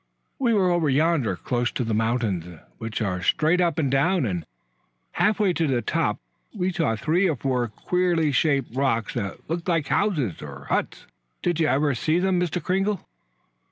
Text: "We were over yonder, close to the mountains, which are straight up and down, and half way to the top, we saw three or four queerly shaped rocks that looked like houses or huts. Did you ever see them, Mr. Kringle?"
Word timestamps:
"We 0.39 0.55
were 0.55 0.71
over 0.71 0.89
yonder, 0.89 1.35
close 1.35 1.69
to 1.73 1.83
the 1.83 1.93
mountains, 1.93 2.59
which 2.79 3.03
are 3.03 3.21
straight 3.21 3.61
up 3.61 3.77
and 3.77 3.91
down, 3.91 4.25
and 4.25 4.47
half 5.11 5.39
way 5.39 5.53
to 5.53 5.67
the 5.67 5.83
top, 5.83 6.17
we 6.55 6.71
saw 6.73 6.95
three 6.95 7.29
or 7.29 7.35
four 7.35 7.67
queerly 7.67 8.31
shaped 8.31 8.73
rocks 8.75 9.13
that 9.13 9.47
looked 9.47 9.67
like 9.67 9.89
houses 9.89 10.41
or 10.41 10.65
huts. 10.69 11.05
Did 11.43 11.59
you 11.59 11.67
ever 11.67 11.93
see 11.93 12.17
them, 12.17 12.39
Mr. 12.39 12.59
Kringle?" 12.63 13.07